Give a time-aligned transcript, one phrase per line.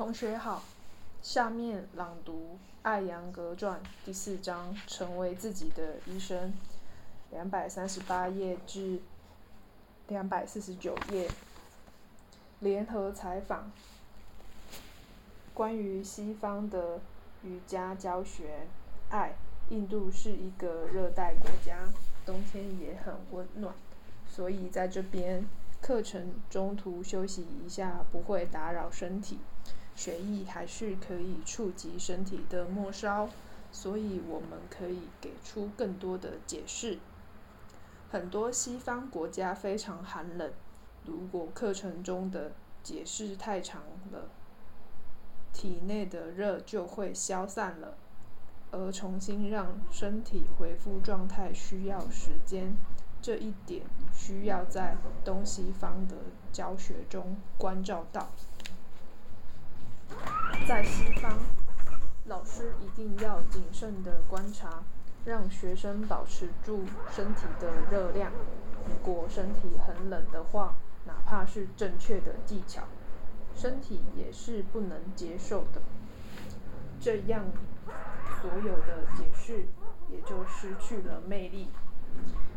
[0.00, 0.62] 同学好，
[1.20, 2.32] 下面朗读
[2.80, 6.54] 《艾扬格传》第四章，成为自己的医生，
[7.30, 9.02] 两百三十八页至
[10.08, 11.28] 两百四十九页。
[12.60, 13.70] 联合采访，
[15.52, 17.00] 关于西方的
[17.44, 18.66] 瑜伽教学。
[19.10, 19.34] 爱，
[19.68, 21.76] 印度是一个热带国家，
[22.24, 23.74] 冬天也很温暖，
[24.26, 25.44] 所以在这边
[25.82, 29.38] 课程中途休息一下不会打扰身体。
[29.94, 33.28] 血液还是可以触及身体的末梢，
[33.70, 36.98] 所以我们可以给出更多的解释。
[38.10, 40.50] 很多西方国家非常寒冷，
[41.04, 44.28] 如果课程中的解释太长了，
[45.52, 47.96] 体内的热就会消散了，
[48.70, 52.74] 而重新让身体恢复状态需要时间。
[53.22, 53.82] 这一点
[54.14, 56.16] 需要在东西方的
[56.50, 58.30] 教学中关照到。
[60.66, 61.38] 在西方，
[62.26, 64.82] 老师一定要谨慎地观察，
[65.24, 68.30] 让学生保持住身体的热量。
[68.86, 70.74] 如果身体很冷的话，
[71.06, 72.82] 哪怕是正确的技巧，
[73.56, 75.80] 身体也是不能接受的。
[77.00, 77.44] 这样，
[78.40, 79.66] 所有的解释
[80.10, 81.68] 也就失去了魅力。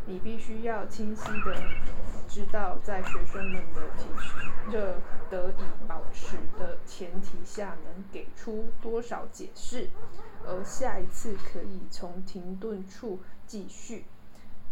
[0.05, 1.55] 你必须要清晰的
[2.27, 4.05] 知道，在学生们的体
[4.71, 4.95] 热
[5.29, 9.87] 得以保持的前提下，能给出多少解释，
[10.45, 14.05] 而下一次可以从停顿处继续。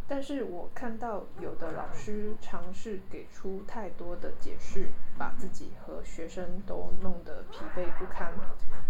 [0.08, 8.34] 但是我看到有的老师尝试给出太多的解释，把自己和学生都弄得疲惫不堪。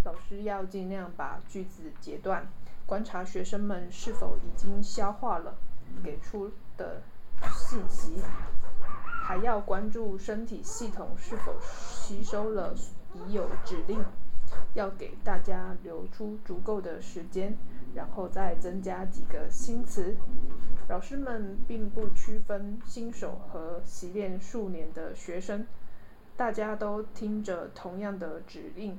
[0.03, 2.47] 老师要尽量把句子截断，
[2.87, 5.55] 观察学生们是否已经消化了。
[6.03, 7.01] 给出的
[7.53, 8.21] 信息，
[9.23, 12.73] 还要关注身体系统是否吸收了
[13.13, 14.03] 已有指令，
[14.73, 17.57] 要给大家留出足够的时间，
[17.93, 20.15] 然后再增加几个新词。
[20.87, 25.65] 老师们并不区分新手和习练数年的学生，
[26.35, 28.97] 大家都听着同样的指令，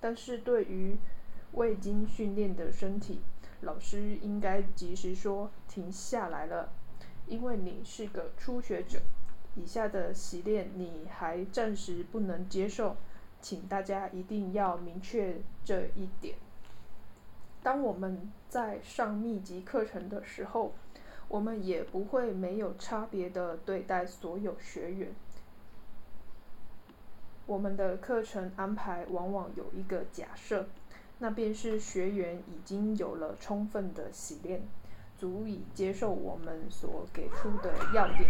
[0.00, 0.98] 但是对于
[1.52, 3.20] 未经训练的身体。
[3.60, 6.72] 老师应该及时说停下来了，
[7.26, 9.00] 因为你是个初学者。
[9.56, 12.96] 以下的习练你还暂时不能接受，
[13.40, 16.34] 请大家一定要明确这一点。
[17.62, 20.72] 当我们在上密集课程的时候，
[21.28, 25.14] 我们也不会没有差别的对待所有学员。
[27.46, 30.66] 我们的课程安排往往有一个假设。
[31.18, 34.62] 那便是学员已经有了充分的洗练，
[35.16, 38.28] 足以接受我们所给出的要点。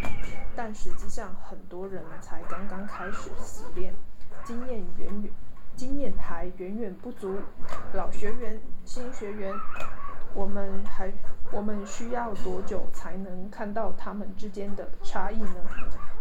[0.55, 3.95] 但实际上，很多人才刚刚开始洗练，
[4.45, 5.33] 经验远远，
[5.75, 7.39] 经验还远远不足。
[7.95, 9.53] 老学员、新学员，
[10.35, 11.13] 我们还
[11.51, 15.65] 我们需要多久才能看到他们之间的差异呢？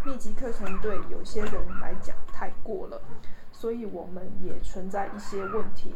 [0.06, 3.02] 密集课程对有些人来讲太过了，
[3.52, 5.94] 所以我们也存在一些问题。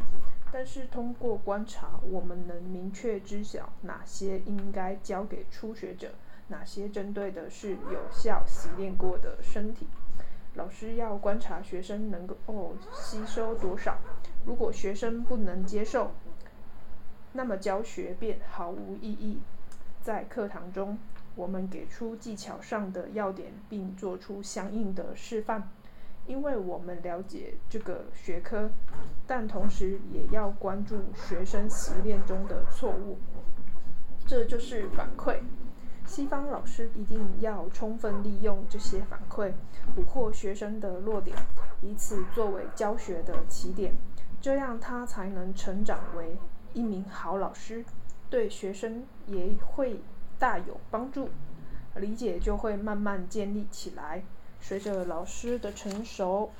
[0.50, 6.14] 但是通过观察，我们能明确知晓哪些应该交给初学者，
[6.48, 9.86] 哪些针对的是有效习练过的身体。
[10.54, 13.98] 老师要观察学生能够哦吸收多少，
[14.46, 16.10] 如果学生不能接受，
[17.32, 19.38] 那么教学便毫无意义。
[20.00, 20.98] 在课堂中，
[21.36, 25.70] 我们给出技巧上的要点，并做出相应的示范。
[26.28, 28.70] 因为我们了解这个学科，
[29.26, 33.18] 但同时也要关注学生习练中的错误。
[34.26, 35.40] 这就是反馈。
[36.06, 39.52] 西方老师一定要充分利用这些反馈，
[39.94, 41.36] 捕获学生的弱点，
[41.82, 43.94] 以此作为教学的起点，
[44.40, 46.36] 这样他才能成长为
[46.72, 47.84] 一名好老师，
[48.30, 50.00] 对学生也会
[50.38, 51.28] 大有帮助，
[51.96, 54.22] 理解就会慢慢建立起来。
[54.60, 56.50] 随着老师的成熟，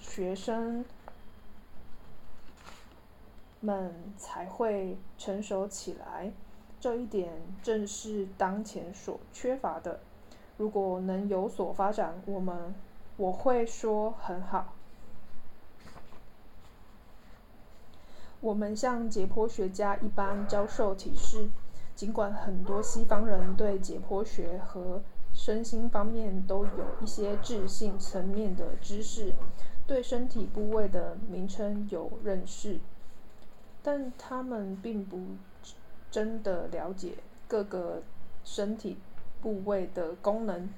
[0.00, 0.84] 学生
[3.60, 6.32] 们才会成熟起来。
[6.80, 7.30] 这一点
[7.62, 10.00] 正是当前所缺乏的。
[10.56, 12.74] 如果能有所发展，我们
[13.16, 14.74] 我会说很好。
[18.40, 21.50] 我们像解剖学家一般教授体式，
[21.94, 25.02] 尽管很多西方人对解剖学和
[25.42, 29.32] 身心方面都有一些智性层面的知识，
[29.86, 32.78] 对身体部位的名称有认识，
[33.82, 35.18] 但他们并不
[36.10, 37.14] 真的了解
[37.48, 38.02] 各个
[38.44, 38.98] 身体
[39.40, 40.68] 部位的功能。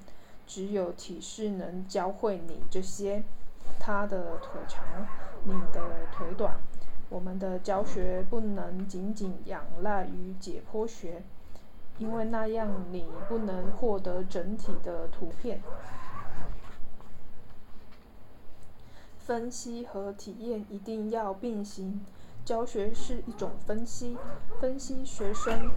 [0.47, 3.21] 只有体式能教会你这些。
[3.77, 5.05] 他的腿长，
[5.43, 6.55] 你的腿短。
[7.09, 11.21] 我们的教学不能仅仅仰赖于解剖学，
[11.97, 15.61] 因为那样你不能获得整体的图片。
[19.17, 22.01] 分析和体验一定要并行。
[22.43, 24.17] 教学是一种分析，
[24.59, 25.71] 分析学生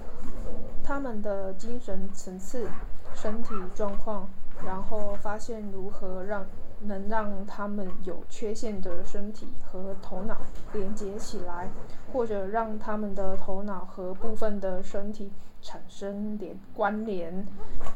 [0.83, 2.69] 他们的精神层次、
[3.15, 4.29] 身体状况，
[4.65, 6.45] 然后发现如何让
[6.81, 10.37] 能让他们有缺陷的身体和头脑
[10.73, 11.71] 连接起来，
[12.13, 15.31] 或者让他们的头脑和部分的身体
[15.67, 17.45] 产生连关联。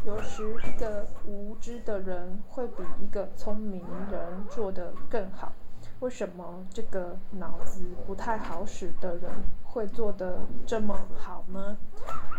[0.05, 3.81] 有时，一个无知的人会比一个聪明
[4.11, 5.53] 人做得更好。
[6.01, 9.31] 为什么这个脑子不太好使的人
[9.63, 11.77] 会做得这么好呢？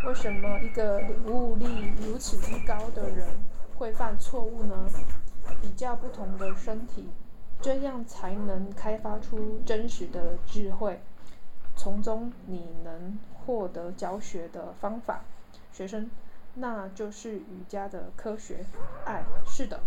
[0.06, 3.26] 为什么一个领悟力如此之高的人
[3.78, 4.86] 会犯错误呢？
[5.62, 7.08] 比较不同的身体，
[7.58, 11.00] 这样才能开发出真实的智慧，
[11.74, 15.22] 从中你能获得教学的方法。
[15.72, 16.10] 学生，
[16.54, 18.64] 那就是瑜伽的科学。
[19.04, 19.80] 爱，是的，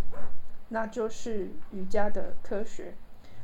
[0.68, 2.94] 那就是瑜伽的科学。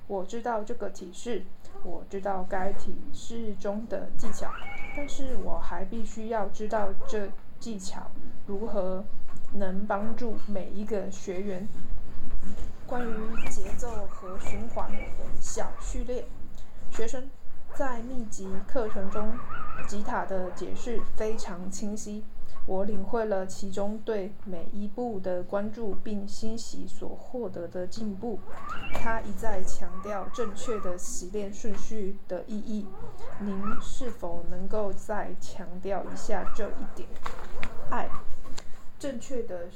[0.09, 1.45] 我知道这个体式，
[1.85, 4.51] 我知道该体式中的技巧，
[4.97, 7.29] 但是我还必须要知道这
[7.61, 8.11] 技巧
[8.47, 9.05] 如何
[9.55, 11.67] 能帮助每一个学员。
[12.85, 13.15] 关于
[13.49, 14.91] 节奏和循环，
[15.41, 16.27] 小序列，
[16.91, 17.31] 学生
[17.75, 19.39] 在密集课程中，
[19.87, 22.25] 吉他的解释非常清晰。
[22.65, 28.39] 我领会了其中对每一步的关注，并欣喜所获得的进步。
[28.95, 32.87] 他一再强调正确的习练顺序的意义。
[33.41, 37.09] 您是否能够再强调一下这一点？
[37.91, 38.09] 爱，
[38.97, 39.67] 正确的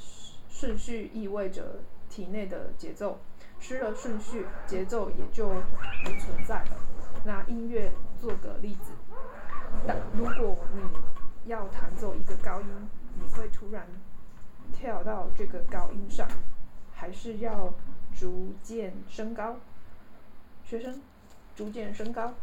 [0.49, 3.19] 顺序意味着体内的节奏。
[3.59, 6.77] 失了顺序，节奏也就不存在了。
[7.25, 8.91] 拿音乐做个例子，
[10.13, 12.67] 如果你要弹奏一个高音，
[13.15, 13.85] 你会突然
[14.73, 16.27] 跳到这个高音上，
[16.93, 17.73] 还是要
[18.15, 19.55] 逐渐升高？
[20.63, 21.01] 学生，
[21.55, 22.33] 逐渐升高。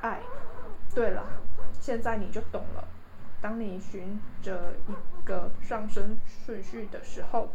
[0.00, 0.20] 哎，
[0.94, 1.24] 对了，
[1.80, 2.88] 现在你就懂了。
[3.40, 7.50] 当你循着一个上升顺序的时候，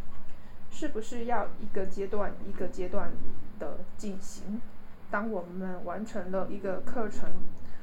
[0.69, 3.11] 是不是要一个阶段一个阶段
[3.59, 4.61] 的进行？
[5.09, 7.29] 当我们完成了一个课程。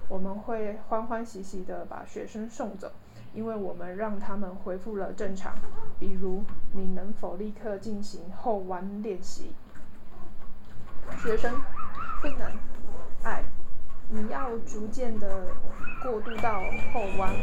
[0.08, 2.92] 我们会欢欢喜喜地把学生送走，
[3.32, 5.54] 因为我们让他们恢复了正常。
[5.98, 9.52] 比如，你能否立刻进行后弯练习？
[11.22, 11.52] 学生，
[12.20, 12.52] 不能。
[13.22, 13.42] 哎，
[14.10, 15.48] 你要逐渐地
[16.02, 16.60] 过渡到
[16.92, 17.34] 后弯，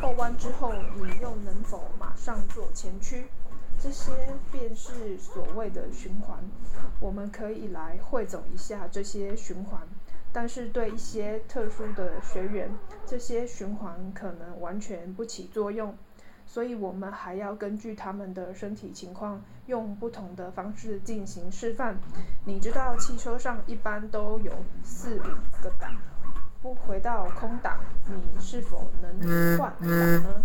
[0.00, 3.26] 后弯之后，你又能否马上做前屈？
[3.80, 4.10] 这些
[4.50, 6.38] 便是所谓的循环。
[6.98, 9.80] 我们可以来汇总一下这些循环。
[10.32, 12.70] 但是对一些特殊的学员，
[13.06, 15.96] 这些循环可能完全不起作用，
[16.46, 21.98] 所以我们还要根据他们的身体情况，用不同的方式进行示范。
[22.44, 24.52] 你知道汽车上一般都有
[24.84, 25.96] 四五个档，
[26.62, 29.88] 不回到空档，你是否能换档
[30.22, 30.42] 呢？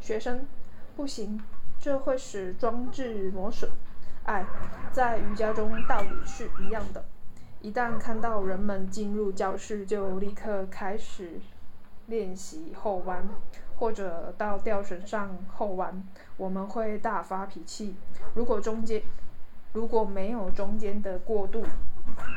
[0.00, 0.44] 学生，
[0.94, 1.40] 不行，
[1.80, 3.70] 这会使装置磨损。
[4.24, 4.46] 爱，
[4.90, 7.04] 在瑜伽中道理是一样的。
[7.60, 11.40] 一旦看到人们进入教室，就立刻开始
[12.06, 13.28] 练习后弯，
[13.76, 16.02] 或者到吊绳上后弯，
[16.38, 17.96] 我们会大发脾气。
[18.34, 19.02] 如果中间
[19.74, 21.62] 如果没有中间的过渡，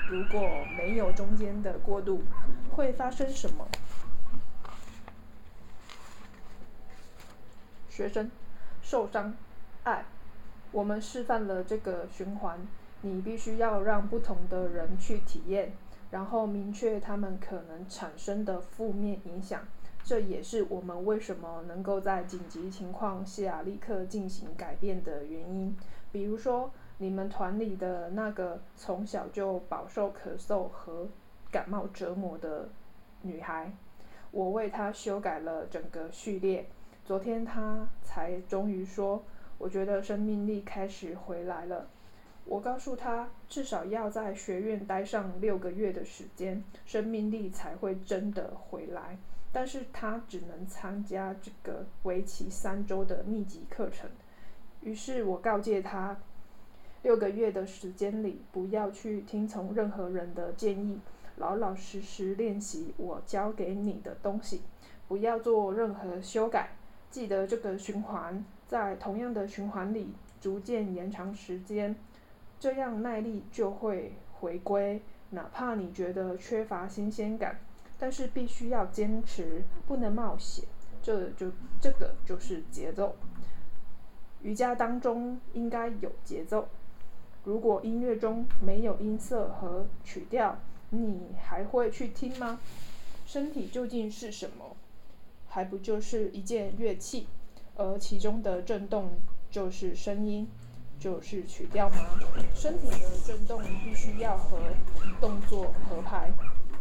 [0.09, 0.41] 如果
[0.77, 2.21] 没有中间的过渡，
[2.71, 3.65] 会发生什么？
[7.89, 8.29] 学生
[8.81, 9.33] 受伤，
[9.83, 10.03] 爱。
[10.71, 12.59] 我们示范了这个循环，
[13.01, 15.71] 你必须要让不同的人去体验，
[16.11, 19.61] 然后明确他们可能产生的负面影响。
[20.03, 25.75] 这也是我们为什么能够在紧急情况下立刻进行改变的原因。
[26.11, 31.07] 比如说，你们团里的那个从小就饱受咳嗽和
[31.51, 32.69] 感冒折磨的
[33.21, 33.71] 女孩，
[34.31, 36.67] 我为她修改了整个序列。
[37.03, 39.23] 昨天她才终于说。
[39.57, 41.87] 我觉得生命力开始回来了。
[42.45, 49.17] 我告诉他，至少要在学院待上六个月的时间，生命力才会真的回来。
[49.51, 54.09] 但是他只能参加这个为期三周的密集课程。
[54.81, 56.17] 于是我告诫他，
[57.01, 60.99] 六个月的时间里，不要去听从任何人的建议，
[61.37, 64.61] 老老实实练习我教给你的东西，
[65.07, 66.69] 不要做任何修改。
[67.09, 68.45] 记得这个循环。
[68.67, 71.95] 在同样的循环里，逐渐延长时间，
[72.59, 75.01] 这样耐力就会回归。
[75.29, 77.59] 哪怕你觉得缺乏新鲜感，
[77.97, 80.65] 但是必须要坚持，不能冒险。
[81.01, 83.15] 这就这个就是节奏。
[84.41, 86.67] 瑜伽当中应该有节奏。
[87.43, 90.57] 如果音乐中没有音色和曲调，
[90.89, 92.59] 你还会去听吗？
[93.25, 94.75] 身体究竟是什么？
[95.47, 97.27] 还不就是一件乐器，
[97.77, 99.11] 而其中的震动
[99.49, 100.47] 就是声音，
[100.99, 101.95] 就是曲调吗？
[102.53, 104.57] 身体的震动必须要和
[105.21, 106.31] 动作合拍。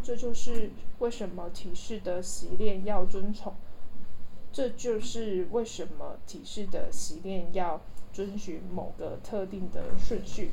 [0.03, 3.53] 这就是为什么体式的习练要遵从。
[4.51, 7.79] 这就是为什么体式的习练要
[8.11, 10.51] 遵循某个特定的顺序。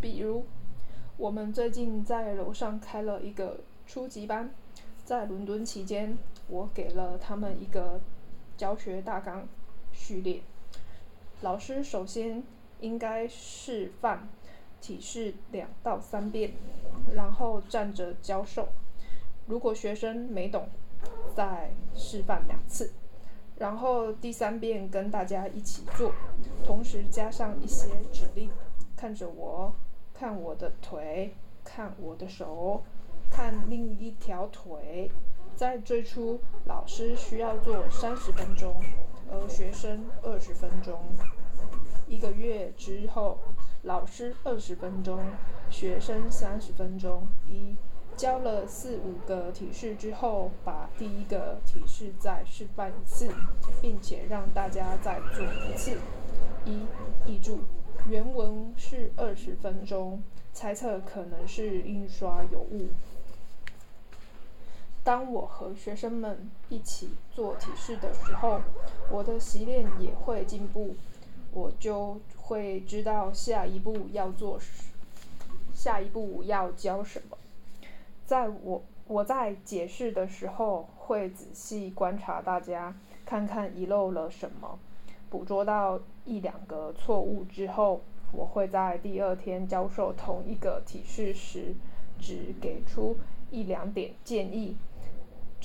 [0.00, 0.46] 比如，
[1.16, 4.54] 我们最近在楼上开了一个初级班，
[5.04, 6.16] 在伦敦期间，
[6.48, 8.00] 我给了他们一个
[8.56, 9.46] 教学大纲
[9.92, 10.40] 序列。
[11.42, 12.42] 老师首先
[12.80, 14.28] 应该示范
[14.80, 16.52] 体式两到三遍，
[17.14, 18.68] 然后站着教授。
[19.46, 20.68] 如果学生没懂，
[21.34, 22.92] 再示范两次，
[23.58, 26.12] 然后第三遍跟大家一起做，
[26.64, 28.50] 同时加上一些指令，
[28.96, 29.74] 看着我，
[30.12, 32.82] 看我的腿，看我的手，
[33.30, 35.10] 看另一条腿。
[35.56, 38.76] 在最初，老师需要做三十分钟，
[39.30, 41.00] 而学生二十分钟。
[42.06, 43.38] 一个月之后，
[43.82, 45.18] 老师二十分钟，
[45.70, 47.26] 学生三十分钟。
[47.48, 47.74] 一
[48.18, 53.30] 教了四五个体式之后，把第一个体式再示范一次，
[53.80, 55.96] 并且让大家再做一次。
[56.66, 56.84] 一
[57.24, 57.60] 译注：
[58.06, 60.22] 原文是二十分钟，
[60.52, 62.88] 猜测可能是印刷有误。
[65.06, 68.60] 当我和学生们一起做体式的时候，
[69.08, 70.96] 我的习练也会进步，
[71.52, 74.58] 我就会知道下一步要做，
[75.72, 77.38] 下一步要教什么。
[78.24, 82.92] 在我我在解释的时候，会仔细观察大家，
[83.24, 84.76] 看看遗漏了什么，
[85.30, 88.00] 捕捉到一两个错误之后，
[88.32, 91.76] 我会在第二天教授同一个体式时，
[92.18, 93.16] 只给出
[93.52, 94.76] 一两点建议，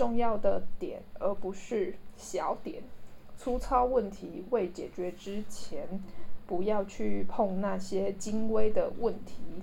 [0.02, 2.82] 重要的点而不是小点。
[3.38, 5.88] 粗糙问题未解决之前，
[6.48, 9.62] 不要去碰那些精微的问题。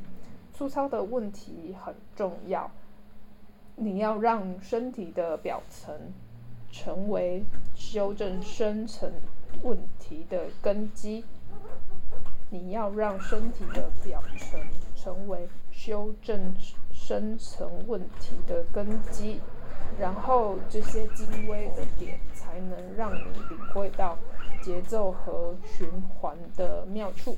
[0.55, 2.71] 粗糙的问题很重要。
[3.75, 6.13] 你要让身体的表层
[6.71, 7.43] 成为
[7.75, 9.13] 修正深层
[9.65, 11.25] 问题的根基。
[12.51, 14.61] 你要让身体的表层
[14.95, 16.55] 成为修正
[16.93, 19.41] 深层问题的根基，
[19.99, 24.17] 然后这些精微的点才能让你领会到
[24.63, 25.89] 节奏和循
[26.21, 27.37] 环的妙处。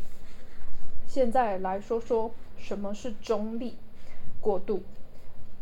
[1.07, 3.77] 现在来说说什么是中立
[4.41, 4.83] 过渡。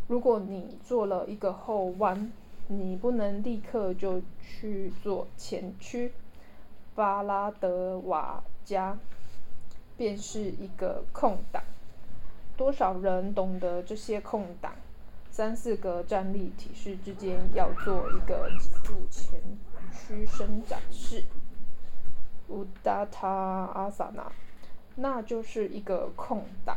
[0.07, 2.31] 如果你做了一个后弯，
[2.67, 6.11] 你不能立刻就去做前屈。
[6.95, 8.97] 巴拉德瓦加
[9.95, 11.63] 便是一个空档。
[12.57, 14.73] 多少人懂得这些空档？
[15.39, 19.39] 三四个站立体式之间要做一个脊柱前
[19.93, 21.23] 屈伸展示。
[22.49, 23.29] 乌达塔
[23.73, 24.29] 阿萨那，
[24.95, 26.75] 那就是一个空档。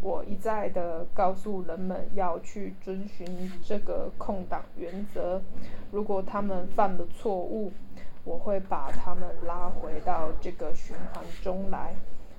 [0.00, 5.40] 我一再的告诉人们要去遵循这个空档原则。
[5.92, 7.70] 如果他们犯了错误，
[8.24, 11.94] 我会把他们拉回到这个循环中来。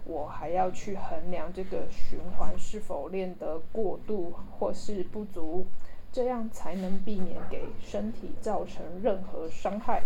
[0.05, 5.65] 我还要去衡量这个循环是否练得过度或是不足，
[6.12, 10.03] 这样才能避免给身体造成任何伤害。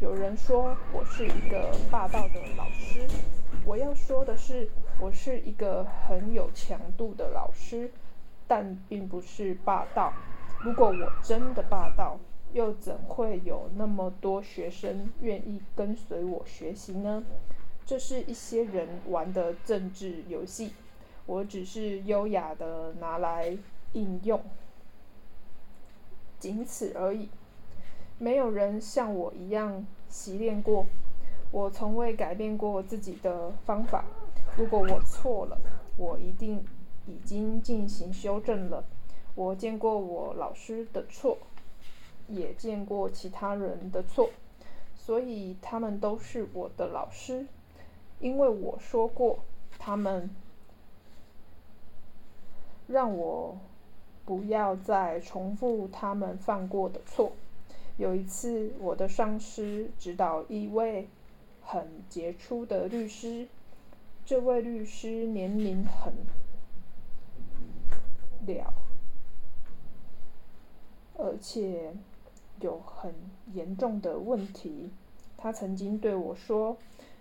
[0.00, 3.06] 有人说我是一个霸道的老师，
[3.64, 4.68] 我要说的是。
[5.02, 7.90] 我是一个很有强度的老师，
[8.46, 10.12] 但并不是霸道。
[10.62, 12.18] 如果我真的霸道，
[12.52, 17.24] 又怎会有那么多学生愿意跟随我学习呢？
[17.90, 20.74] 这是一些人玩的政治游戏，
[21.26, 23.58] 我只是优雅的拿来
[23.94, 24.40] 应用，
[26.38, 27.28] 仅此而已。
[28.16, 30.86] 没有人像我一样习练过，
[31.50, 34.04] 我从未改变过自己的方法。
[34.56, 35.58] 如果我错了，
[35.96, 36.64] 我一定
[37.08, 38.84] 已经进行修正了。
[39.34, 41.36] 我见过我老师的错，
[42.28, 44.30] 也见过其他人的错，
[44.94, 47.48] 所以他们都是我的老师。
[48.20, 49.40] 因为我说过，
[49.78, 50.30] 他们
[52.86, 53.58] 让我
[54.24, 57.32] 不要再重复他们犯过的错。
[57.96, 61.08] 有一次，我的上司指导一位
[61.62, 63.48] 很杰出的律师。
[64.24, 66.12] 这位律师年龄很
[68.46, 68.72] 了，
[71.16, 71.92] 而且
[72.60, 73.12] 有很
[73.52, 74.90] 严重的问题。
[75.36, 76.76] 他曾经对我说：“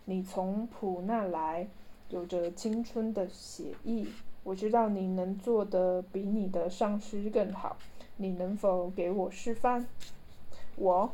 [0.05, 1.67] 你从普那来，
[2.09, 4.07] 有着青春的血意。
[4.43, 7.77] 我知道你能做的比你的上司更好。
[8.17, 9.87] 你能否给我示范？”
[10.75, 11.11] 我。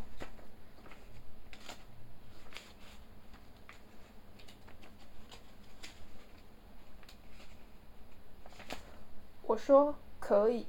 [9.48, 10.66] 我说可以，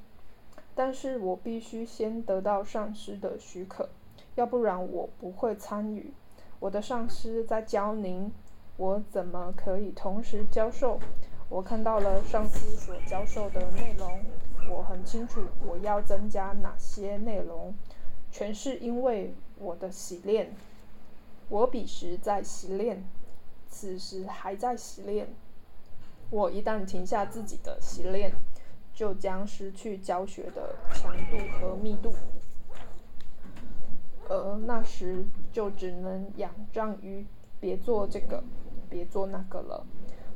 [0.75, 3.89] 但是我必须先得到上司的许可，
[4.35, 6.13] 要不然我不会参与。
[6.59, 8.33] 我的上司在教您，
[8.77, 10.99] 我怎么可以同时教授？
[11.49, 14.21] 我看到了上司所教授的内容，
[14.71, 17.75] 我很清楚我要增加哪些内容，
[18.33, 20.55] 全是因为我的洗练。
[21.49, 23.05] 我彼时在洗练，
[23.69, 25.29] 此时还在洗练。
[26.31, 28.33] 我一旦停下自己的洗练，
[28.93, 32.13] 就将失去教学的强度和密度，
[34.29, 37.27] 而那时就只能仰仗于
[37.61, 38.43] 别做这个，
[38.89, 39.87] 别做那个了，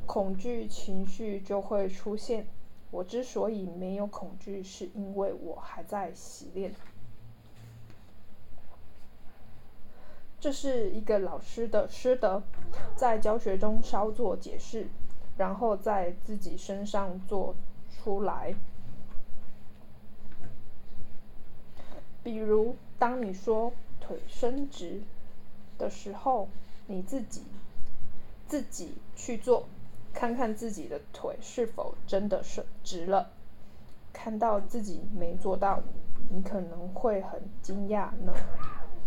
[0.05, 2.47] 恐惧情绪就会出现。
[2.89, 6.73] 我之所以没有恐惧，是因为我还在洗练。
[10.39, 12.43] 这是一个老师的师德，
[12.95, 14.87] 在教学中稍作解释，
[15.37, 17.55] 然后在自己身上做。
[18.03, 18.55] 出来，
[22.23, 25.01] 比如当你说腿伸直
[25.77, 26.47] 的时候，
[26.87, 27.41] 你自己
[28.47, 29.65] 自己去做，
[30.13, 33.31] 看看自己的腿是否真的是直了。
[34.13, 35.81] 看到自己没做到，
[36.29, 38.33] 你可能会很惊讶呢。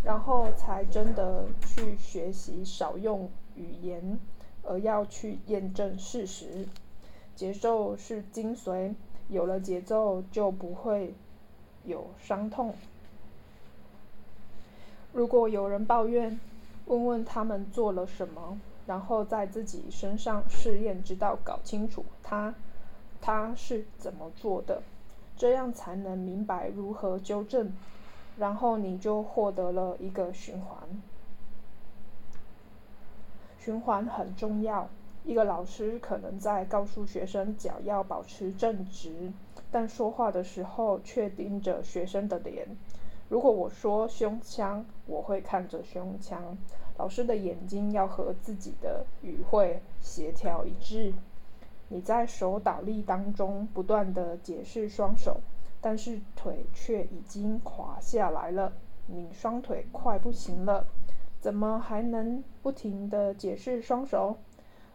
[0.03, 4.19] 然后才真的去学习少用语言，
[4.63, 6.67] 而要去验证事实。
[7.37, 8.95] 节奏是精髓，
[9.29, 11.15] 有了节奏就不会
[11.85, 12.75] 有伤痛。
[15.15, 16.41] 如果有人抱怨，
[16.87, 22.53] 问问他们做了什么，然后在自己身上试验，直到搞清楚他
[23.21, 24.83] 他是怎么做的，
[25.37, 27.73] 这样才能明白如何纠正，
[28.37, 30.77] 然后你就获得了一个循环。
[33.61, 34.89] 循环很重要。
[35.25, 39.33] 一个老师可能在告诉学生脚要保持正直，
[39.71, 42.67] 但说话的时候却盯着学生的脸。
[43.35, 46.57] 如果我说胸腔，我会看着胸腔。
[46.97, 51.13] 老师的眼睛要和自己的语汇协调一致。
[51.89, 55.39] 你在手倒立当中不断的解释双手，
[55.81, 58.73] 但是腿却已经垮下来了。
[59.09, 60.87] 你双腿快不行了，
[61.41, 64.37] 怎么还能不停的解释双手？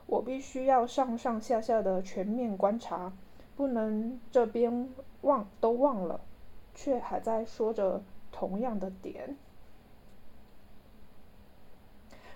[0.05, 3.11] 我必须要上上下下的全面观察，
[3.57, 4.87] 不能这边
[5.23, 6.21] 忘都忘了，
[6.73, 9.35] 却还在说着同样的点。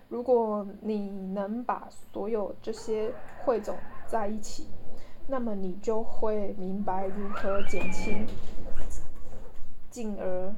[0.10, 3.12] 如果你能把所有这些
[3.44, 3.76] 汇总
[4.06, 4.68] 在一起，
[5.28, 8.28] 那么你就会明白如何减轻，
[9.90, 10.54] 进而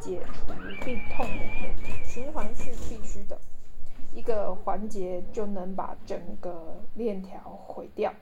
[0.00, 0.52] 解除
[0.84, 1.26] 病痛。
[2.04, 3.38] 循环是必须的。
[4.14, 8.12] 一个环节就能把整个链条毁掉。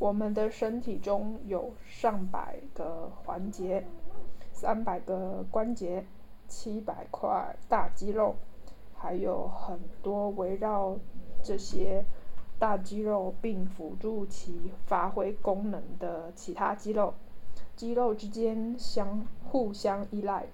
[0.00, 3.84] 我们的身体中有上百个环节，
[4.50, 6.06] 三百个关节，
[6.48, 8.34] 七百块大肌肉，
[8.96, 10.96] 还有很多围绕
[11.42, 12.02] 这些
[12.58, 17.12] 大肌肉并辅助其发挥功能的其他肌肉。
[17.76, 20.46] 肌肉之间相互相依赖。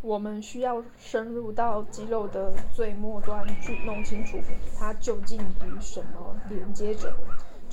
[0.00, 4.38] 我们需要深入到肌肉的最末端去弄清楚
[4.78, 7.12] 它究竟与什么连接着，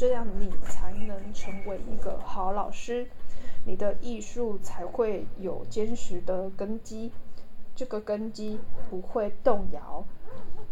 [0.02, 3.08] 这样你才能成为一个好老师，
[3.66, 7.12] 你的艺术才会有坚实的根基，
[7.76, 8.58] 这个根基
[8.90, 10.04] 不会动摇，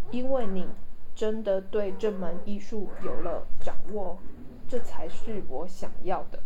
[0.10, 0.66] 因为你
[1.14, 4.18] 真的对这门艺术有了掌握，
[4.68, 6.40] 这才是我想要的。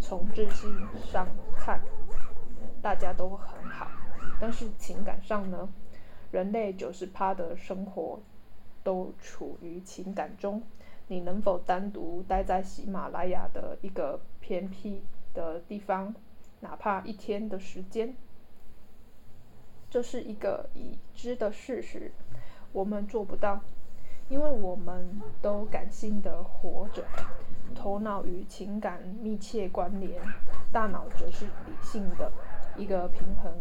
[0.00, 0.74] 从自信
[1.12, 1.78] 上看，
[2.80, 3.86] 大家都很好。
[4.40, 5.68] 但是情感上呢，
[6.30, 8.18] 人类九十趴的生活
[8.82, 10.62] 都处于情感中。
[11.08, 15.02] 你能否单独待在喜马拉雅的一个偏僻
[15.34, 16.14] 的地方，
[16.60, 18.14] 哪怕一天的时间？
[19.90, 22.10] 这是一个已知的事实。
[22.72, 23.60] 我们做不到，
[24.28, 27.04] 因为我们都感性的活着，
[27.74, 30.20] 头脑与情感密切关联，
[30.72, 32.32] 大脑则是理性的
[32.76, 33.52] 一个平衡。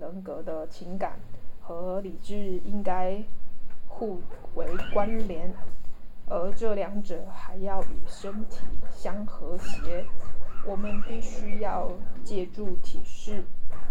[0.00, 1.20] 人格的情感
[1.60, 3.22] 和理智应该
[3.86, 4.22] 互
[4.54, 5.52] 为关联，
[6.32, 10.06] 而这两者还要与身体相和谐。
[10.64, 11.90] 我们必须要
[12.24, 13.44] 借助体式，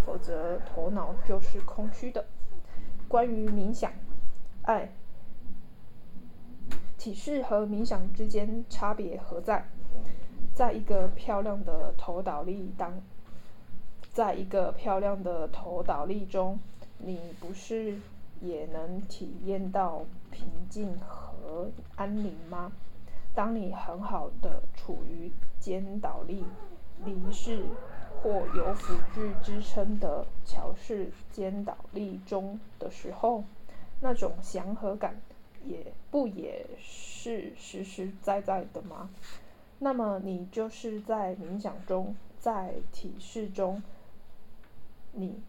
[0.05, 2.25] 否则头脑就是空虚的。
[3.07, 3.91] 关于冥想，
[4.63, 4.89] 爱。
[6.97, 9.65] 体式和冥想之间差别何在？
[10.55, 13.01] 在一个漂亮的头倒立当，
[14.13, 16.59] 在一个漂亮的头倒立中，
[16.97, 17.95] 你不是
[18.39, 20.05] 也能体验到
[20.41, 22.71] 平静和安宁吗？
[23.35, 26.43] 当你很好的处于肩倒立、
[27.05, 27.63] 离式
[28.23, 33.43] 或有辅具支撑的桥式肩倒立中的时候，
[33.99, 35.21] 那种祥和感。
[35.63, 39.11] 也不也是实实在在的吗？
[39.77, 43.83] 那么你就是在冥想中，在体式中，
[45.11, 45.39] 你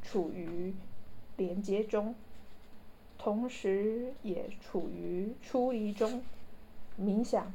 [0.00, 0.74] 处于
[1.36, 2.14] 连接中，
[3.22, 6.24] 同时也处于出离中。
[7.00, 7.52] 冥想，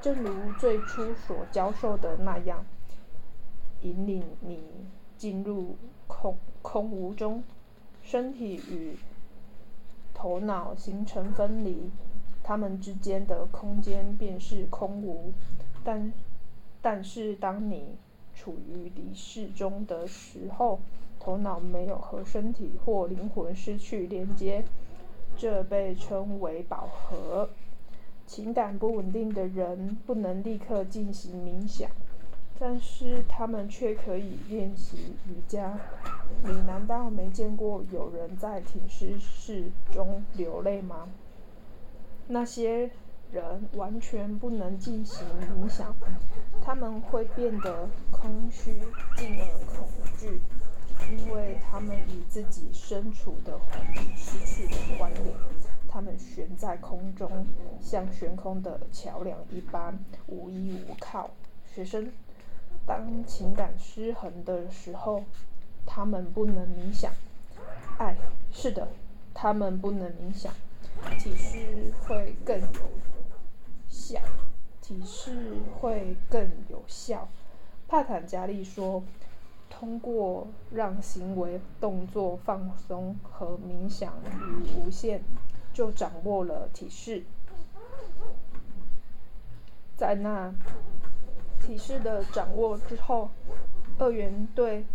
[0.00, 2.64] 正如最初所教授的那样，
[3.82, 4.62] 引领你
[5.16, 5.74] 进入
[6.06, 7.42] 空空无中，
[8.00, 8.96] 身体与。
[10.14, 11.90] 头脑形成分离，
[12.44, 15.32] 它们之间的空间便是空无。
[15.82, 16.12] 但，
[16.80, 17.96] 但是当你
[18.36, 20.78] 处于离世中的时候，
[21.18, 24.64] 头脑没有和身体或灵魂失去连接，
[25.38, 27.48] 这被称为饱和。
[28.26, 31.90] 情感不稳定的人不能立刻进行冥想。
[32.60, 35.78] 但是他们却可以练习瑜伽。
[36.42, 41.08] 你难道没见过有人在停尸室中流泪吗？
[42.26, 42.90] 那些
[43.30, 45.94] 人完全不能进行冥想，
[46.60, 48.72] 他们会变得空虚，
[49.16, 49.46] 进而
[49.76, 50.40] 恐惧，
[51.10, 55.34] 因为他们与自己身处的环境失去了关联。
[55.88, 57.46] 他们悬在空中，
[57.80, 61.30] 像悬空的桥梁一般，无依无靠。
[61.64, 62.12] 学生。
[62.86, 65.24] 当情感失衡的时候，
[65.84, 67.12] 他们不能冥想。
[67.98, 68.16] 爱，
[68.50, 68.88] 是的，
[69.34, 70.52] 他们不能冥想。
[71.18, 72.80] 体式会更有
[73.88, 74.20] 效，
[74.80, 77.28] 体式会更有效。
[77.86, 79.02] 帕坦加利说，
[79.78, 85.22] 通过让行为动作放松和冥想与无限，
[85.72, 87.22] 就掌握了体式。
[89.96, 90.52] 在那。
[91.60, 93.28] 体式的掌握之后，
[93.98, 94.86] 二元对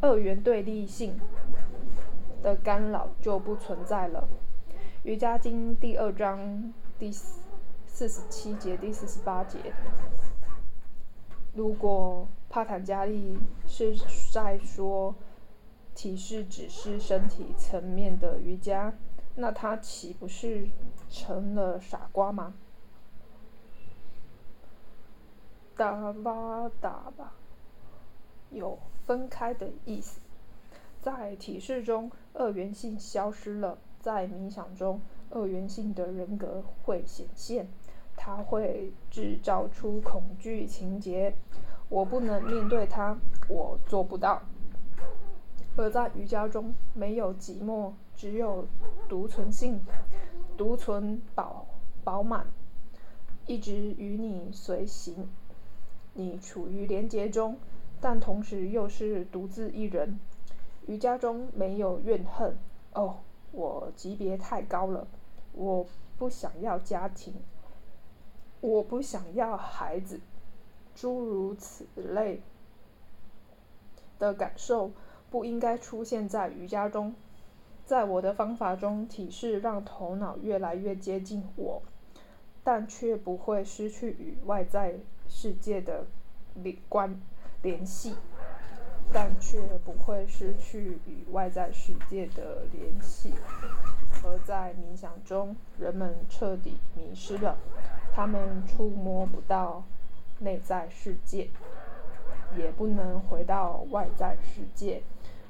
[0.00, 1.20] 二元对立性
[2.42, 4.26] 的干扰就不存在了。
[5.02, 9.58] 瑜伽经第二章第四十七节、第四十八节。
[11.52, 13.94] 如果帕坦加利是
[14.32, 15.14] 在说
[15.94, 18.94] 体式只是身体层面的瑜伽，
[19.34, 20.68] 那他岂不是
[21.10, 22.54] 成了傻瓜吗？
[25.76, 27.34] 打吧打吧，
[28.50, 30.20] 有分开的意思。
[31.00, 37.68] 在体式中，二元性消失了；在冥想中，二元性的人格会显现，
[38.16, 41.34] 它会制造出恐惧情节。
[41.88, 43.16] 我不能面对它，
[43.48, 44.42] 我做不到。
[45.76, 48.66] 而在瑜伽中，没有寂寞，只有
[49.08, 49.80] 独存性，
[50.56, 51.66] 独存饱
[52.02, 52.46] 饱满，
[53.46, 55.28] 一直与你随行。
[56.14, 57.58] 你处于连结中，
[58.00, 60.18] 但同时又是独自一人。
[60.86, 62.56] 瑜伽中没有怨恨。
[62.92, 63.18] 哦，
[63.52, 65.06] 我级别太高了，
[65.52, 65.86] 我
[66.18, 67.34] 不想要家庭，
[68.60, 70.20] 我不想要孩子，
[71.00, 72.40] 诸如此类
[74.18, 74.90] 的感受
[75.30, 77.14] 不应该出现在瑜伽中。
[77.84, 81.82] 在我的方法中，体式让头脑越来越接近我，
[82.64, 84.96] 但却不会失去与外在。
[85.30, 86.06] 世界的
[86.54, 87.20] 联关
[87.60, 88.14] 联系，
[89.12, 93.34] 但却不会失去与外在世界的联系。
[94.24, 97.58] 而在冥想中，人们彻底迷失了，
[98.14, 99.84] 他们触摸不到
[100.38, 101.48] 内在世界，
[102.56, 105.02] 也不能回到外在世界。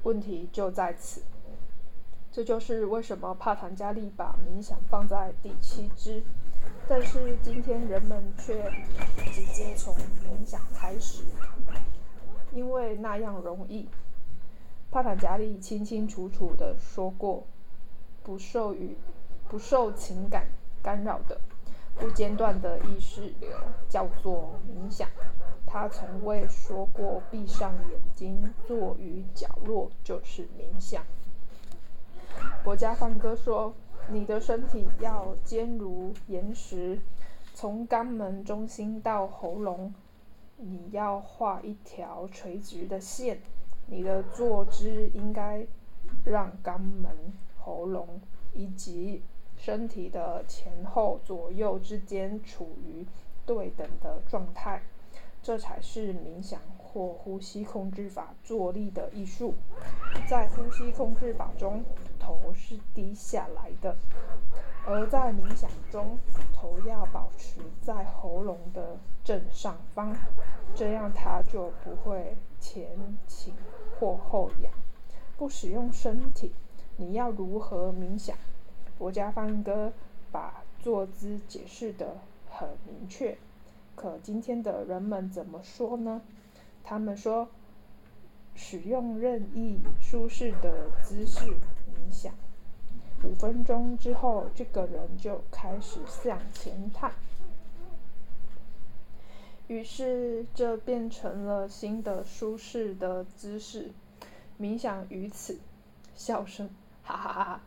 [0.03, 1.21] 问题就在此。
[2.31, 6.23] 这就是为什么帕坦加利把冥想放在第七支。
[6.87, 8.71] 但是今天人们却
[9.31, 11.23] 直接从冥想开始，
[12.51, 13.87] 因为那样容易。
[14.91, 17.45] 帕坦加利清清楚楚地说过，
[18.23, 18.95] 不受与
[19.47, 20.47] 不受情感
[20.81, 21.39] 干扰的、
[21.99, 23.49] 不间断的意识流
[23.87, 25.07] 叫做冥想。
[25.67, 31.03] 他从未说过闭上眼睛坐于角落就是冥想。
[32.63, 33.73] 我家放歌说
[34.09, 36.99] ：“你的身体要坚如岩石，
[37.53, 39.93] 从肛门中心到喉咙，
[40.57, 43.39] 你要画一条垂直的线。
[43.85, 45.65] 你的坐姿应该
[46.23, 47.11] 让肛门、
[47.57, 48.21] 喉咙
[48.53, 49.23] 以及
[49.59, 53.05] 身体的前后左右之间处于
[53.45, 54.81] 对等的状态，
[55.43, 56.59] 这才是冥想。”
[56.91, 59.53] 或呼吸控制法坐立的艺术，
[60.27, 61.85] 在呼吸控制法中，
[62.17, 63.95] 头是低下来的；
[64.87, 66.17] 而在冥想中，
[66.51, 70.17] 头要保持在喉咙的正上方，
[70.73, 72.87] 这样它就不会前
[73.27, 73.53] 倾
[73.99, 74.73] 或后仰。
[75.37, 76.55] 不使用身体，
[76.97, 78.35] 你要如何冥想？
[78.99, 79.93] 国家方哥
[80.29, 82.17] 把坐姿解释得
[82.49, 83.37] 很明确，
[83.95, 86.21] 可今天的人们怎么说呢？
[86.83, 87.47] 他们说，
[88.55, 91.39] 使用任意舒适的姿势
[91.95, 92.33] 冥想，
[93.23, 97.13] 五分钟之后，这个人就开始向前探。
[99.67, 103.91] 于是，这变成了新的舒适的姿势。
[104.59, 105.57] 冥想于此，
[106.15, 106.69] 笑声，
[107.03, 107.61] 哈哈哈哈！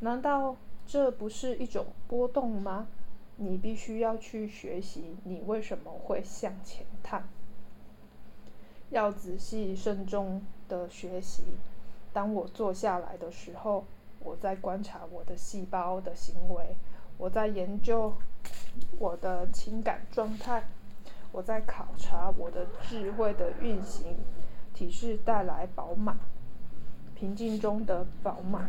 [0.00, 0.56] 难道
[0.88, 2.88] 这不是一种波动吗？
[3.36, 7.28] 你必须要去学习，你为什么会向前探？
[8.88, 11.42] 要仔细慎重的学习。
[12.14, 13.84] 当我坐下来的时候，
[14.20, 16.74] 我在观察我的细胞的行为，
[17.18, 18.14] 我在研究
[18.98, 20.64] 我的情感状态，
[21.32, 24.16] 我在考察我的智慧的运行。
[24.74, 26.16] 体式带来饱满，
[27.14, 28.64] 平静中的饱满，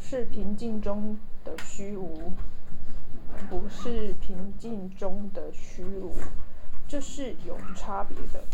[0.00, 2.32] 是平静中的虚无，
[3.50, 6.14] 不是平静中的虚无，
[6.86, 8.44] 这是有差别的。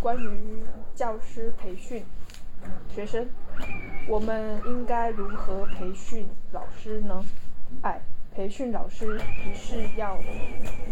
[0.00, 0.62] 关于
[0.94, 2.04] 教师培训
[2.88, 3.28] 学生，
[4.08, 7.24] 我们应该如何培训老师呢？
[7.82, 8.00] 哎，
[8.32, 10.16] 培训老师不是要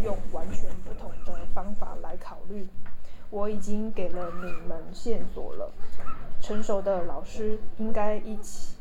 [0.02, 2.66] 用完全不同的方法来考虑。
[3.30, 5.72] 我已经给了你们线索了。
[6.40, 8.76] 成熟的老师应该一起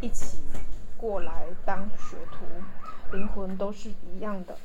[0.00, 0.38] 一起
[0.96, 2.44] 过来当学徒，
[3.16, 4.56] 灵魂都是一样的，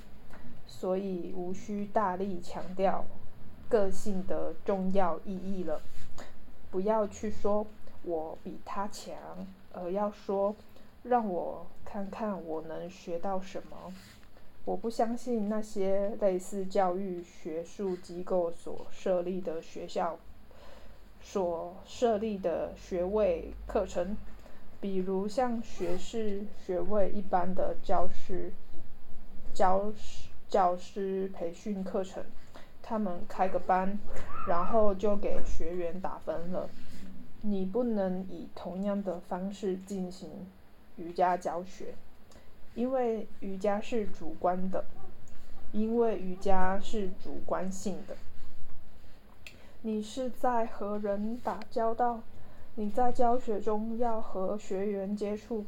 [0.68, 3.06] 所以无需大力强调。
[3.70, 5.80] 个性的重要意义了，
[6.72, 7.68] 不要去说
[8.02, 9.16] 我比他强，
[9.72, 10.56] 而要说
[11.04, 13.94] 让我看看我能学到什么。
[14.66, 20.18] 我不相信那些类似教育学术机构所设立的学校
[21.22, 24.18] 所设立的学位课程，
[24.80, 28.52] 比如像学士学位一般的教师
[29.54, 32.24] 教师教师培训课程。
[32.82, 34.00] 他们开个班，
[34.48, 36.68] 然后就给学员打分了。
[37.42, 40.48] 你不能以同样的方式进行
[40.96, 41.94] 瑜伽教学，
[42.74, 44.86] 因为瑜伽是主观的，
[45.72, 48.16] 因为瑜伽是主观性的。
[49.84, 52.24] 你是在和人打交道，
[52.76, 55.66] 你在教学中要和学员接触，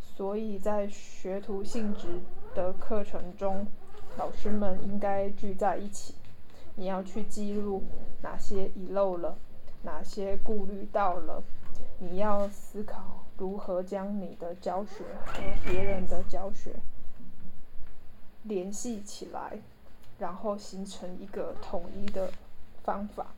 [0.00, 2.20] 所以在学徒性质
[2.54, 3.66] 的课程中，
[4.16, 6.14] 老师们应该聚在一起。
[6.76, 7.82] 你要去记录
[8.22, 9.36] 哪些遗漏了，
[9.82, 11.42] 哪些顾虑到了。
[11.98, 16.74] 你要思考如何将你的教学和别人的教学
[18.42, 19.58] 联系起来，
[20.18, 22.30] 然后形成一个统一的
[22.82, 23.34] 方法。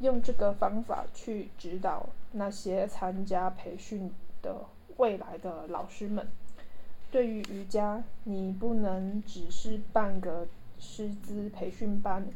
[0.00, 4.10] 用这个方法去指导那些参加培训
[4.42, 4.64] 的
[4.96, 6.26] 未来的老师们。
[7.10, 10.46] 对于瑜伽，你不能只是办个
[10.78, 12.26] 师资培训班。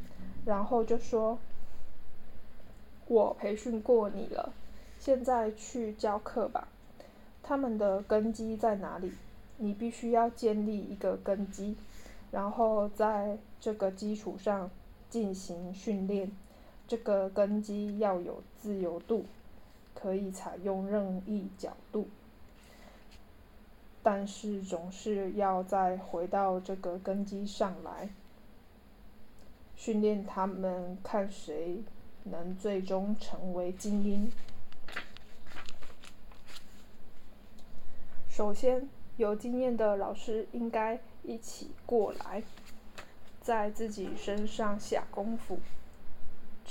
[0.43, 1.37] 然后就说
[3.07, 4.51] ：“我培训过你了，
[4.97, 6.67] 现在去教课吧。”
[7.43, 9.11] 他们的根基在哪里？
[9.57, 11.75] 你必须要建立一个根基，
[12.31, 14.71] 然后在这个基础上
[15.11, 16.31] 进行训练。
[16.91, 19.25] 这个根基要有自由度，
[19.95, 22.09] 可以采用任意角度，
[24.03, 28.09] 但是总是要再回到这个根基上来。
[29.77, 31.81] 训练他们，看谁
[32.25, 34.29] 能最终成为精英。
[38.29, 42.43] 首先，有经验的老师应该一起过来，
[43.41, 45.57] 在自己身上下功夫。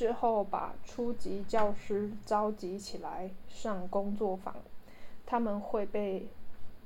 [0.01, 4.57] 之后，把初级教师召集起来上工作坊，
[5.27, 6.27] 他们会被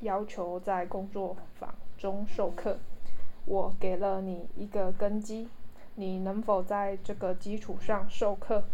[0.00, 2.76] 要求在工作坊中授课。
[3.44, 5.48] 我给了你一个根基。
[5.94, 8.64] 你能否在这个基础上授课，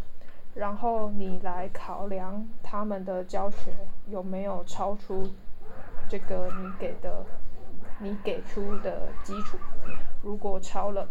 [0.55, 3.75] 然后你来考量他们的教学
[4.09, 5.29] 有没有超出
[6.09, 7.27] 这个你给的、
[7.99, 9.59] 你给出的基础。
[10.23, 11.07] 如果超了，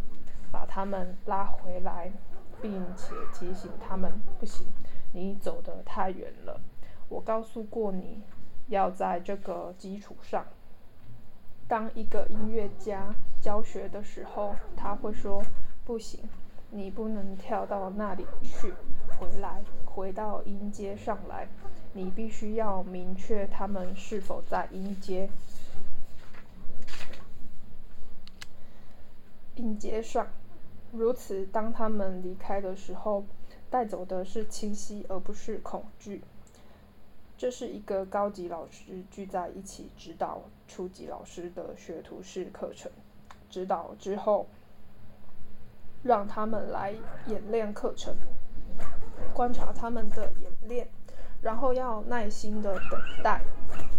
[0.52, 2.12] 把他们拉回来，
[2.62, 4.68] 并且提醒他们不行，
[5.14, 6.60] 你走得太远了。
[7.08, 8.22] 我告诉过你，
[8.68, 10.46] 要在这个基础上。
[11.68, 15.44] 当一个音乐家教学的时候，他会说
[15.86, 16.28] ：“不行，
[16.72, 18.74] 你不能跳到那里去，
[19.20, 21.48] 回来，回到音阶上来。
[21.94, 25.30] 你必须要明确他们是否在音阶。
[29.56, 30.28] 音阶上，
[30.92, 33.24] 如此，当他们离开的时候，
[33.70, 36.24] 带走的是清晰，而不是恐惧。”
[37.38, 42.92] 这是一个高级老师聚在一起指导初级老师的学徒式课程。
[43.50, 44.48] 指导之后，
[46.04, 46.94] 让他们来
[47.28, 48.14] 演练课程，
[49.34, 50.88] 观察他们的演练，
[51.42, 53.42] 然后要耐心的等待。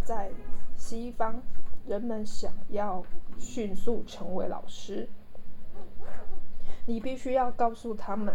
[0.05, 0.31] 在
[0.77, 1.41] 西方，
[1.87, 3.03] 人们想要
[3.39, 5.09] 迅速成为老师，
[6.91, 8.35] 你必须要告诉他们。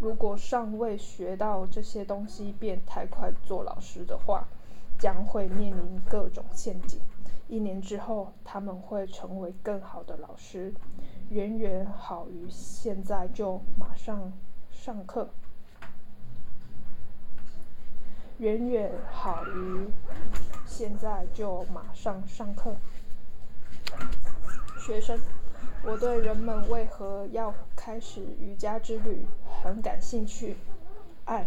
[0.00, 4.48] 如果尚未学到这些东西便太快做老师的话，
[4.98, 7.00] 将会面临各种陷阱。
[7.46, 10.74] 一年之后，他们会成为更好的老师，
[11.30, 14.32] 远远好于现在就马上
[14.72, 15.30] 上课。
[18.38, 19.88] 远远好于
[20.66, 22.74] 现在就马上上课。
[24.84, 25.16] 学生。
[25.86, 29.26] 我对人们为何要开始瑜伽之旅
[29.62, 30.56] 很感兴趣。
[31.26, 31.46] 爱，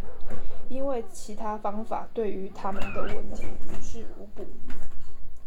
[0.69, 4.45] 因为其他方法对于他们的问题于事无补。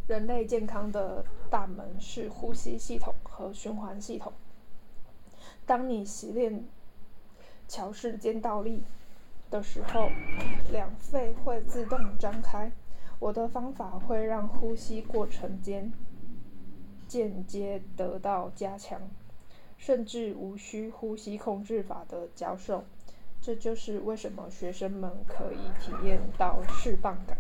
[0.09, 4.33] 人类健康的大门是呼吸系统和循环系统。
[5.65, 6.65] 当你习练
[7.69, 8.83] 桥式肩倒立
[9.51, 10.11] 的时候，
[10.73, 12.73] 两肺会自动张开。
[13.21, 15.93] 我的方法会让呼吸过程间。
[17.11, 19.01] 间接得到加强，
[19.77, 22.85] 甚至无需呼吸控制法的教授。
[23.41, 27.37] 这就是为什么学生们可以体验到释放感。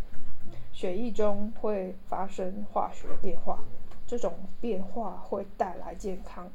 [0.72, 3.62] 血液中会发生化学变化，
[4.08, 6.50] 这种变化会带来健康。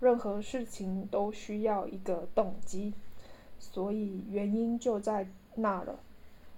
[0.00, 2.94] 任何事情都需要一个动机，
[3.60, 6.00] 所以原因就在那了，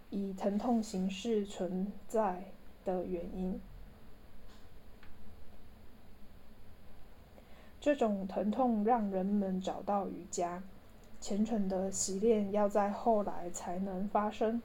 [0.09, 2.45] 以疼痛形式存在
[2.85, 3.61] 的原因。
[7.83, 10.63] 这种疼痛让人们找到瑜伽。
[11.21, 14.63] 虔诚的习练要在后来才能发生。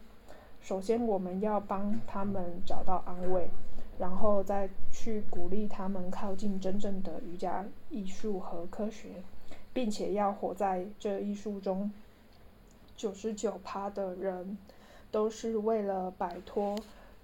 [0.62, 3.50] 首先，我们要帮他们找到安慰，
[3.98, 9.24] 然后再去鼓励他们靠近真正的瑜伽艺术和科学，
[9.74, 11.92] 并且要活在这艺术中。
[12.96, 14.60] 九十九趴的人
[15.10, 16.78] 都是为了摆脱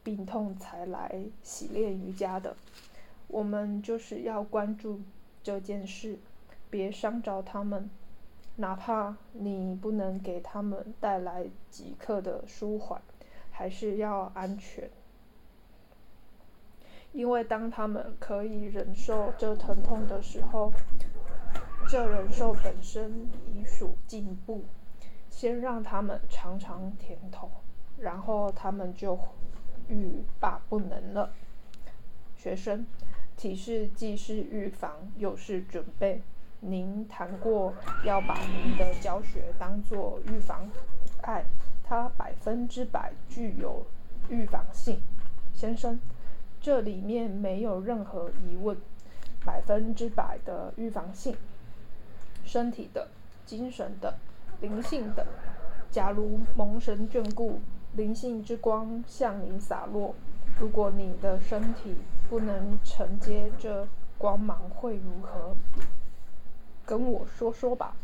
[0.03, 2.55] 病痛才来习练瑜伽的。
[3.27, 4.99] 我们就是要关注。
[5.43, 6.17] 这件事，
[6.69, 7.89] 别伤着他们，
[8.55, 13.01] 哪怕你不能给他们带来即刻的舒缓，
[13.51, 14.89] 还是要安全。
[17.11, 20.73] 因为当他们可以忍受这疼痛的时候，
[21.87, 24.63] 这忍受本身已属进步。
[25.29, 27.49] 先让他们尝尝甜头，
[27.97, 29.17] 然后他们就
[29.87, 31.33] 欲罢不能了。
[32.37, 32.85] 学生。
[33.35, 36.21] 提示既是预防又是准备。
[36.65, 37.73] 您谈过
[38.05, 40.69] 要把您的教学当作预防，
[41.21, 41.43] 爱
[41.83, 43.85] 它百分之百具有
[44.29, 44.97] 预防性，
[45.53, 45.99] 先生，
[46.61, 48.77] 这里面没有任何疑问，
[49.43, 51.35] 百分之百的预防性，
[52.45, 53.09] 身体的、
[53.45, 54.15] 精神的、
[54.61, 55.27] 灵性的。
[55.91, 57.59] 假如蒙神眷顾，
[57.97, 60.15] 灵性之光向您洒落，
[60.57, 61.97] 如果你的身体。
[62.33, 65.55] 不能承接这光芒会如何？
[66.83, 67.95] 跟我说说吧。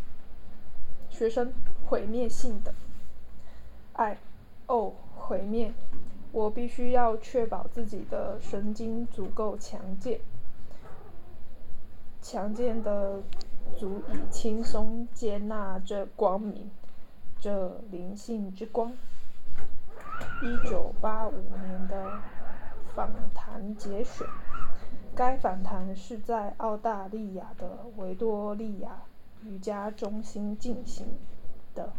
[1.10, 1.51] 学生，
[1.87, 2.71] 毁灭性的
[3.93, 4.19] 爱，
[4.67, 5.73] 哦，毁灭！
[6.31, 10.19] 我必须要确保自己的神经足够强健，
[12.21, 13.23] 强健的
[13.79, 16.69] 足以轻松接纳这光明，
[17.39, 18.91] 这灵性之光。
[20.43, 21.33] 一九八五
[21.65, 22.38] 年的。
[23.00, 24.27] 访谈节选，
[25.15, 29.04] 该访谈是在澳大利亚的维多利亚
[29.45, 31.08] 瑜伽中心进行
[31.73, 31.93] 的。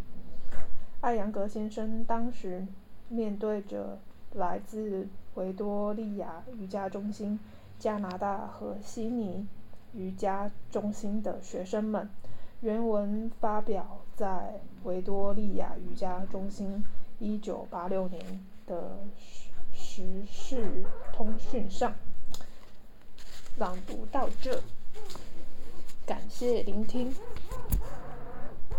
[1.01, 2.67] 艾扬格先生当时
[3.09, 3.99] 面对着
[4.35, 7.41] 来自维多利亚瑜伽中心、
[7.79, 9.49] 加拿大和悉尼
[9.95, 12.11] 瑜伽中心的学生们，
[12.61, 16.85] 原文发表在维多利亚瑜伽中心
[17.19, 18.99] 一九八六年的
[19.81, 21.95] 时事通讯上。
[23.57, 24.63] 朗读到这，
[26.07, 27.15] 感谢聆听。